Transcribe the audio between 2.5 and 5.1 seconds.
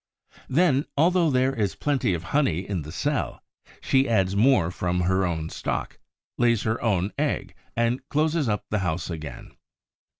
in the cell, she adds more from